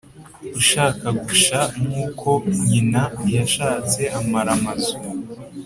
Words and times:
Ushaka 0.59 1.07
gusha 1.23 1.59
nk’uko 1.83 2.29
nhyina 2.59 3.03
yashatse 3.35 4.01
,amara 4.19 4.53
amzu 4.57 4.95